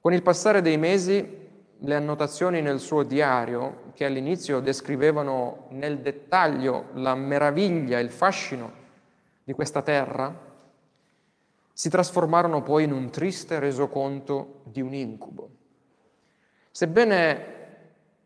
[0.00, 1.42] Con il passare dei mesi
[1.78, 8.72] le annotazioni nel suo diario, che all'inizio descrivevano nel dettaglio la meraviglia, il fascino
[9.44, 10.36] di questa terra,
[11.76, 15.50] si trasformarono poi in un triste resoconto di un incubo.
[16.70, 17.52] Sebbene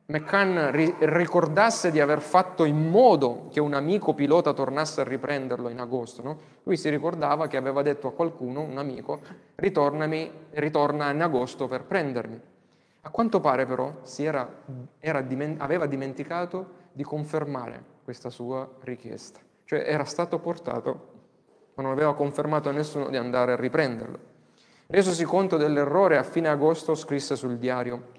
[0.04, 5.70] McCann ri- ricordasse di aver fatto in modo che un amico pilota tornasse a riprenderlo
[5.70, 6.38] in agosto, no?
[6.64, 9.20] lui si ricordava che aveva detto a qualcuno, un amico,
[9.56, 10.04] ritorna
[11.11, 12.40] in agosto per prendermi.
[13.02, 14.48] A quanto pare però era,
[14.98, 15.26] era,
[15.58, 21.16] aveva dimenticato di confermare questa sua richiesta, cioè era stato portato,
[21.78, 24.18] ma non aveva confermato a nessuno di andare a riprenderlo.
[24.88, 28.16] Resosi conto dell'errore, a fine agosto scrisse sul diario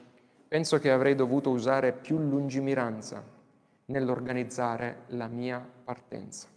[0.47, 3.21] penso che avrei dovuto usare più lungimiranza
[3.85, 6.47] nell'organizzare la mia partenza.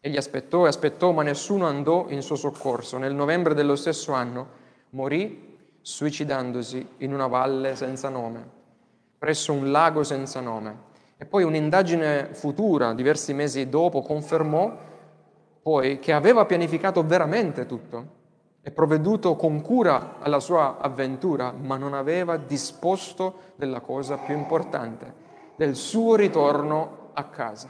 [0.00, 2.98] Egli aspettò e aspettò, ma nessuno andò in suo soccorso.
[2.98, 4.48] Nel novembre dello stesso anno
[4.90, 8.48] morì suicidandosi in una valle senza nome,
[9.18, 10.90] presso un lago senza nome.
[11.16, 14.90] E poi un'indagine futura, diversi mesi dopo, confermò
[15.62, 18.20] poi che aveva pianificato veramente tutto
[18.62, 25.14] e provveduto con cura alla sua avventura, ma non aveva disposto della cosa più importante,
[25.56, 27.68] del suo ritorno a casa.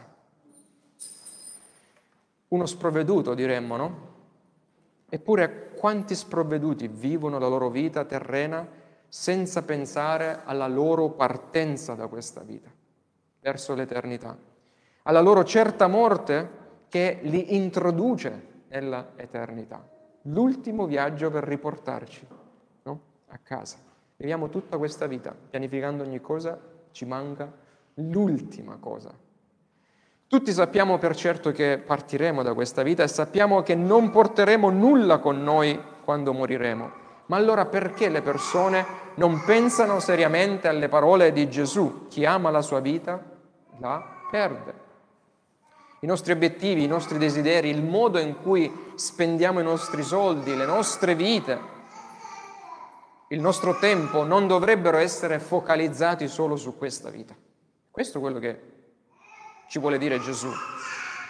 [2.49, 4.11] Uno sprovveduto, diremmo, no?
[5.09, 8.67] Eppure quanti sprovveduti vivono la loro vita terrena
[9.09, 12.71] senza pensare alla loro partenza da questa vita,
[13.41, 14.35] verso l'eternità,
[15.03, 16.61] alla loro certa morte
[16.93, 19.83] che li introduce nella eternità
[20.25, 22.27] l'ultimo viaggio per riportarci
[22.83, 23.01] no?
[23.29, 23.79] a casa.
[24.15, 27.51] Viviamo tutta questa vita pianificando ogni cosa, ci manca
[27.95, 29.11] l'ultima cosa.
[30.27, 35.17] Tutti sappiamo per certo che partiremo da questa vita e sappiamo che non porteremo nulla
[35.17, 36.93] con noi quando moriremo.
[37.25, 42.07] Ma allora perché le persone non pensano seriamente alle parole di Gesù?
[42.09, 43.19] Chi ama la sua vita
[43.79, 44.82] la perde
[46.05, 50.67] i nostri obiettivi, i nostri desideri, il modo in cui spendiamo i nostri soldi, le
[50.67, 51.59] nostre vite,
[53.29, 57.37] il nostro tempo non dovrebbero essere focalizzati solo su questa vita.
[57.89, 58.61] Questo è quello che
[59.69, 60.51] ci vuole dire Gesù.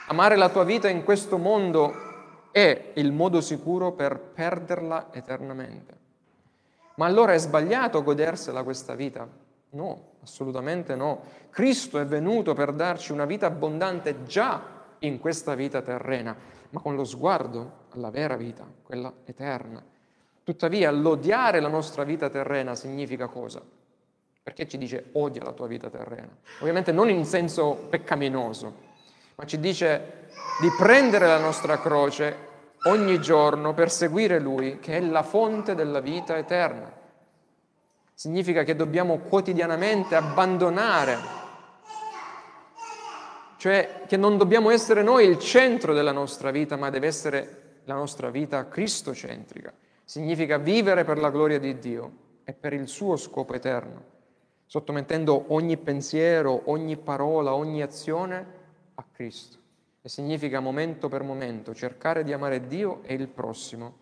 [0.06, 5.98] Amare la tua vita in questo mondo è il modo sicuro per perderla eternamente.
[6.96, 9.28] Ma allora è sbagliato godersela questa vita?
[9.72, 11.22] No, assolutamente no.
[11.50, 14.62] Cristo è venuto per darci una vita abbondante già
[15.00, 16.36] in questa vita terrena,
[16.70, 19.82] ma con lo sguardo alla vera vita, quella eterna.
[20.44, 23.62] Tuttavia, l'odiare la nostra vita terrena significa cosa?
[24.42, 26.36] Perché ci dice odia la tua vita terrena?
[26.60, 28.74] Ovviamente non in senso peccaminoso,
[29.36, 30.28] ma ci dice
[30.60, 32.50] di prendere la nostra croce
[32.84, 37.00] ogni giorno per seguire Lui, che è la fonte della vita eterna.
[38.22, 41.18] Significa che dobbiamo quotidianamente abbandonare,
[43.56, 47.94] cioè che non dobbiamo essere noi il centro della nostra vita, ma deve essere la
[47.94, 49.72] nostra vita cristocentrica.
[50.04, 52.12] Significa vivere per la gloria di Dio
[52.44, 54.04] e per il suo scopo eterno,
[54.66, 58.46] sottomettendo ogni pensiero, ogni parola, ogni azione
[58.94, 59.58] a Cristo.
[60.00, 63.96] E significa momento per momento cercare di amare Dio e il prossimo,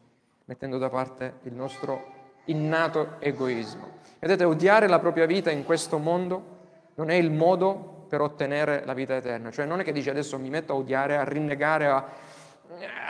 [0.45, 4.00] mettendo da parte il nostro innato egoismo.
[4.21, 6.59] Vedete, odiare la propria vita in questo mondo
[6.97, 9.51] non è il modo per ottenere la vita eterna.
[9.51, 12.07] Cioè non è che dici adesso mi metto a odiare, a rinnegare, a,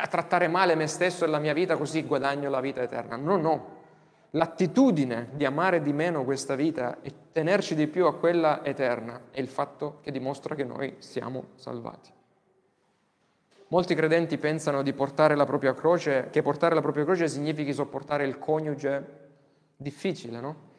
[0.02, 3.16] a trattare male me stesso e la mia vita così guadagno la vita eterna.
[3.16, 3.78] No, no.
[4.34, 9.40] L'attitudine di amare di meno questa vita e tenerci di più a quella eterna è
[9.40, 12.12] il fatto che dimostra che noi siamo salvati.
[13.68, 15.34] Molti credenti pensano portare
[15.74, 19.18] croce, che portare la propria croce significhi sopportare il coniuge
[19.76, 20.69] difficile, no?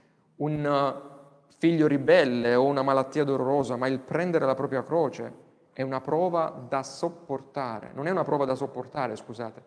[0.41, 5.82] Un uh, figlio ribelle o una malattia dolorosa, ma il prendere la propria croce è
[5.82, 9.63] una prova da sopportare, non è una prova da sopportare, scusate,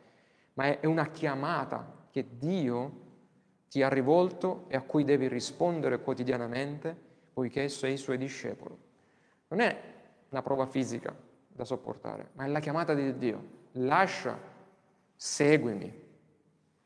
[0.55, 3.03] ma è una chiamata che Dio
[3.69, 6.97] ti ha rivolto e a cui devi rispondere quotidianamente,
[7.33, 8.79] poiché sei suo discepolo.
[9.49, 9.81] Non è
[10.29, 11.15] una prova fisica
[11.49, 13.63] da sopportare, ma è la chiamata di Dio.
[13.73, 14.39] Lascia,
[15.17, 16.04] seguimi,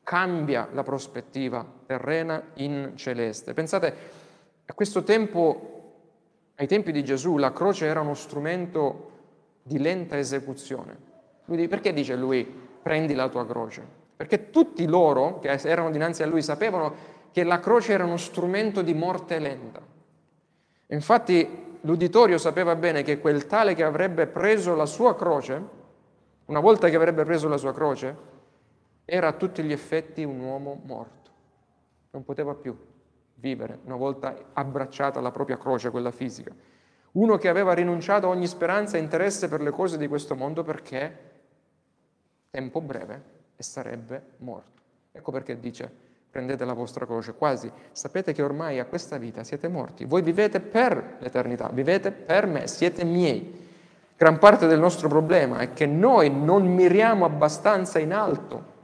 [0.09, 3.53] cambia la prospettiva terrena in celeste.
[3.53, 3.93] Pensate,
[4.65, 5.91] a questo tempo,
[6.55, 9.11] ai tempi di Gesù, la croce era uno strumento
[9.61, 10.97] di lenta esecuzione.
[11.45, 12.43] Lui, perché dice lui,
[12.81, 13.85] prendi la tua croce?
[14.15, 16.91] Perché tutti loro che erano dinanzi a lui sapevano
[17.31, 19.79] che la croce era uno strumento di morte lenta.
[20.87, 25.63] Infatti l'uditorio sapeva bene che quel tale che avrebbe preso la sua croce,
[26.45, 28.28] una volta che avrebbe preso la sua croce,
[29.09, 31.31] era a tutti gli effetti un uomo morto,
[32.11, 32.77] non poteva più
[33.35, 36.53] vivere una volta abbracciata la propria croce, quella fisica.
[37.13, 40.63] Uno che aveva rinunciato a ogni speranza e interesse per le cose di questo mondo
[40.63, 41.27] perché
[42.51, 43.23] tempo breve
[43.55, 44.81] e sarebbe morto.
[45.11, 49.67] Ecco perché dice prendete la vostra croce, quasi sapete che ormai a questa vita siete
[49.67, 50.05] morti.
[50.05, 53.67] Voi vivete per l'eternità, vivete per me, siete miei.
[54.15, 58.77] Gran parte del nostro problema è che noi non miriamo abbastanza in alto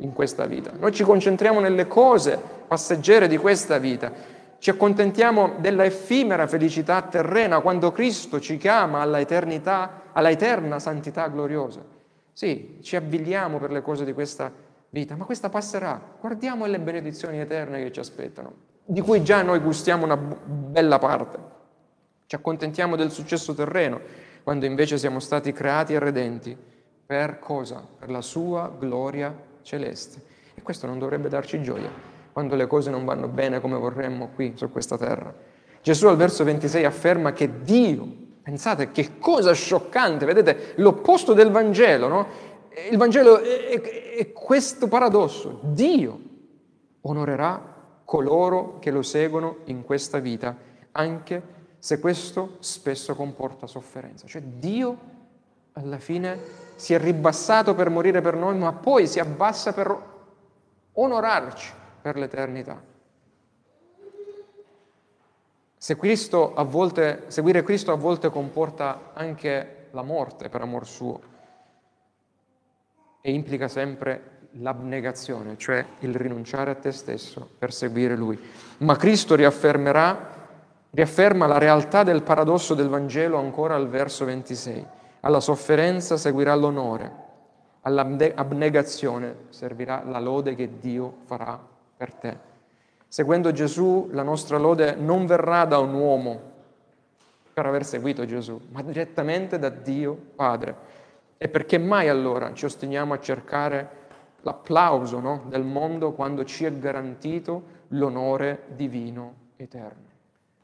[0.00, 0.72] in questa vita.
[0.78, 4.12] Noi ci concentriamo nelle cose passeggere di questa vita.
[4.58, 11.28] Ci accontentiamo della effimera felicità terrena quando Cristo ci chiama alla eternità, alla eterna santità
[11.28, 11.80] gloriosa.
[12.32, 14.52] Sì, ci avviliamo per le cose di questa
[14.90, 16.00] vita, ma questa passerà.
[16.20, 18.52] Guardiamo le benedizioni eterne che ci aspettano,
[18.84, 21.38] di cui già noi gustiamo una bella parte.
[22.26, 24.00] Ci accontentiamo del successo terreno,
[24.42, 26.56] quando invece siamo stati creati e redenti.
[27.06, 27.84] Per cosa?
[27.98, 30.22] Per la sua gloria celeste.
[30.54, 34.52] E questo non dovrebbe darci gioia quando le cose non vanno bene come vorremmo qui
[34.56, 35.34] su questa terra.
[35.82, 38.06] Gesù al verso 26 afferma che Dio,
[38.42, 42.26] pensate che cosa scioccante, vedete l'opposto del Vangelo, no?
[42.90, 43.80] Il Vangelo è, è,
[44.16, 46.20] è questo paradosso, Dio
[47.02, 50.56] onorerà coloro che lo seguono in questa vita,
[50.92, 54.26] anche se questo spesso comporta sofferenza.
[54.26, 54.98] Cioè Dio
[55.72, 56.38] alla fine
[56.80, 59.94] si è ribassato per morire per noi, ma poi si abbassa per
[60.94, 61.70] onorarci
[62.00, 62.82] per l'eternità.
[65.76, 71.20] Se Cristo volte, seguire Cristo a volte comporta anche la morte per amor suo
[73.20, 78.40] e implica sempre l'abnegazione, cioè il rinunciare a te stesso per seguire Lui.
[78.78, 80.38] Ma Cristo riaffermerà
[80.92, 84.98] riafferma la realtà del paradosso del Vangelo ancora al verso 26.
[85.20, 87.12] Alla sofferenza seguirà l'onore,
[87.82, 91.60] all'abnegazione servirà la lode che Dio farà
[91.96, 92.38] per te.
[93.06, 96.40] Seguendo Gesù, la nostra lode non verrà da un uomo
[97.52, 100.98] per aver seguito Gesù, ma direttamente da Dio Padre.
[101.36, 103.98] E perché mai allora ci ostiniamo a cercare
[104.42, 110.08] l'applauso no, del mondo quando ci è garantito l'onore divino eterno?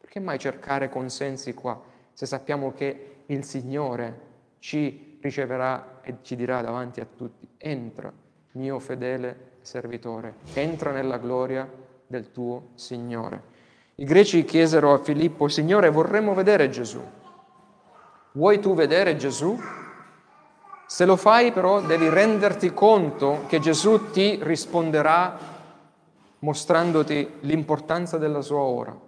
[0.00, 1.78] Perché mai cercare consensi qua
[2.12, 4.25] se sappiamo che il Signore
[4.66, 8.12] ci riceverà e ci dirà davanti a tutti, entra,
[8.54, 11.70] mio fedele servitore, entra nella gloria
[12.04, 13.54] del tuo Signore.
[13.94, 17.00] I greci chiesero a Filippo, Signore, vorremmo vedere Gesù.
[18.32, 19.56] Vuoi tu vedere Gesù?
[20.84, 25.38] Se lo fai però devi renderti conto che Gesù ti risponderà
[26.40, 29.04] mostrandoti l'importanza della sua ora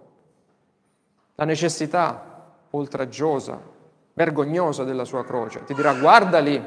[1.35, 3.77] la necessità oltraggiosa,
[4.19, 5.63] vergognosa della sua croce.
[5.63, 6.61] Ti dirà guarda lì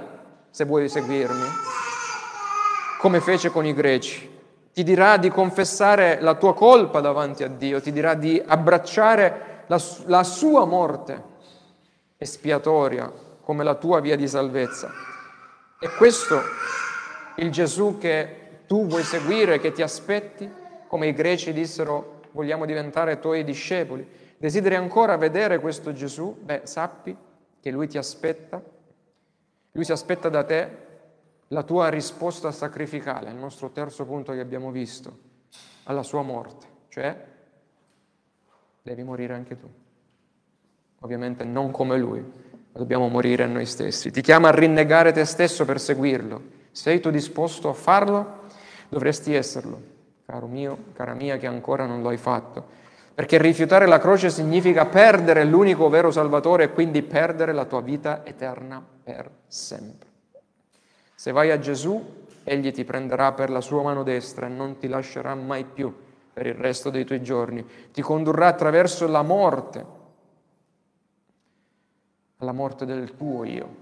[0.49, 1.47] se vuoi seguirmi,
[2.99, 4.31] come fece con i greci.
[4.73, 9.79] Ti dirà di confessare la tua colpa davanti a Dio, ti dirà di abbracciare la,
[10.07, 11.23] la sua morte
[12.17, 14.91] espiatoria come la tua via di salvezza.
[15.79, 16.41] E questo
[17.37, 20.51] il Gesù che tu vuoi seguire, che ti aspetti,
[20.89, 24.09] come i greci dissero vogliamo diventare tuoi discepoli.
[24.39, 26.35] Desideri ancora vedere questo Gesù?
[26.41, 27.15] Beh, sappi
[27.63, 28.61] che Lui ti aspetta,
[29.71, 30.77] Lui si aspetta da te
[31.49, 35.17] la tua risposta sacrificale, il nostro terzo punto che abbiamo visto,
[35.85, 37.25] alla sua morte, cioè
[38.83, 39.71] devi morire anche tu.
[41.03, 44.11] Ovviamente non come Lui, ma dobbiamo morire a noi stessi.
[44.11, 46.43] Ti chiama a rinnegare te stesso per seguirlo.
[46.73, 48.41] Sei tu disposto a farlo?
[48.89, 49.81] Dovresti esserlo,
[50.27, 52.81] caro mio, cara mia, che ancora non lo hai fatto
[53.15, 58.25] perché rifiutare la croce significa perdere l'unico vero Salvatore e quindi perdere la tua vita
[58.25, 60.09] eterna per sempre.
[61.15, 64.89] Se vai a Gesù, Egli ti prenderà per la sua mano destra e non ti
[64.89, 65.95] lascerà mai più
[66.33, 67.65] per il resto dei tuoi giorni.
[67.93, 69.87] Ti condurrà attraverso la morte,
[72.39, 73.81] alla morte del tuo io.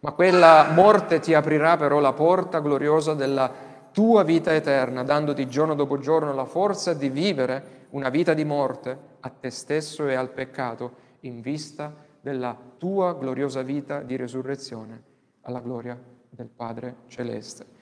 [0.00, 5.74] Ma quella morte ti aprirà però la porta gloriosa della tua vita eterna, dandoti giorno
[5.74, 10.30] dopo giorno la forza di vivere una vita di morte a te stesso e al
[10.30, 15.02] peccato in vista della tua gloriosa vita di resurrezione
[15.42, 17.78] alla gloria del Padre Celeste.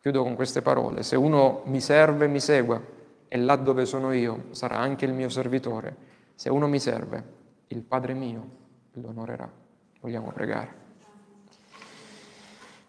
[0.00, 1.02] Chiudo con queste parole.
[1.02, 2.80] Se uno mi serve, mi segua,
[3.28, 5.96] e là dove sono io sarà anche il mio servitore.
[6.34, 7.24] Se uno mi serve,
[7.68, 8.48] il Padre mio
[8.94, 9.50] lo onorerà.
[10.00, 10.80] Vogliamo pregare.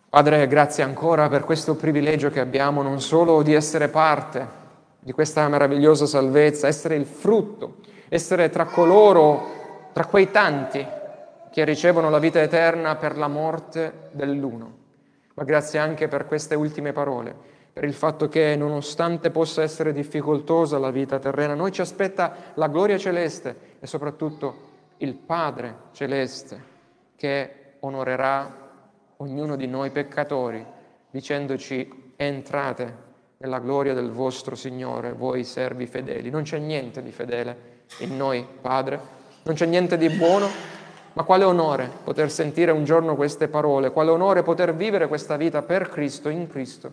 [0.10, 4.62] Padre, grazie ancora per questo privilegio che abbiamo non solo di essere parte
[5.04, 7.78] di questa meravigliosa salvezza, essere il frutto,
[8.08, 10.86] essere tra coloro, tra quei tanti
[11.52, 14.82] che ricevono la vita eterna per la morte dell'uno.
[15.36, 17.36] Ma grazie anche per queste ultime parole,
[17.74, 22.68] per il fatto che nonostante possa essere difficoltosa la vita terrena, noi ci aspetta la
[22.68, 26.72] gloria celeste e soprattutto il Padre celeste
[27.16, 28.62] che onorerà
[29.18, 30.66] ognuno di noi peccatori
[31.10, 33.12] dicendoci entrate
[33.44, 36.30] nella gloria del vostro Signore, voi servi fedeli.
[36.30, 38.98] Non c'è niente di fedele in noi, Padre,
[39.44, 40.48] non c'è niente di buono,
[41.12, 45.62] ma quale onore poter sentire un giorno queste parole, quale onore poter vivere questa vita
[45.62, 46.90] per Cristo, in Cristo,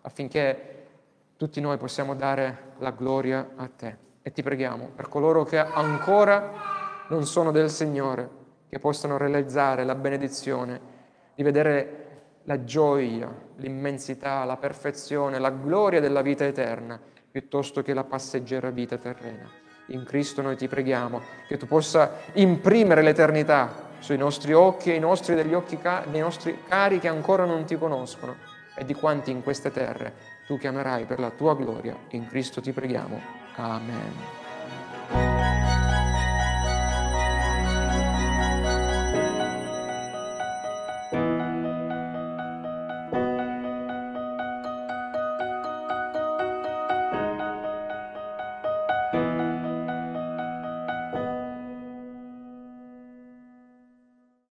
[0.00, 0.86] affinché
[1.36, 3.96] tutti noi possiamo dare la gloria a te.
[4.22, 8.28] E ti preghiamo per coloro che ancora non sono del Signore,
[8.68, 10.80] che possano realizzare la benedizione
[11.36, 11.98] di vedere
[12.42, 17.00] la gioia, l'immensità, la perfezione, la gloria della vita eterna,
[17.30, 19.50] piuttosto che la passeggera vita terrena.
[19.86, 25.00] In Cristo noi ti preghiamo che tu possa imprimere l'eternità sui nostri occhi e i
[25.00, 25.78] nostri degli occhi
[26.10, 28.36] dei nostri cari che ancora non ti conoscono
[28.74, 31.96] e di quanti in queste terre tu chiamerai per la tua gloria.
[32.10, 33.20] In Cristo ti preghiamo.
[33.56, 34.40] Amen.